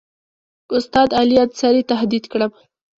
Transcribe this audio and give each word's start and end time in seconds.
استاد 0.77 1.09
علي 1.19 1.35
انصاري 1.45 1.81
تهدید 1.91 2.23
کړم. 2.31 2.51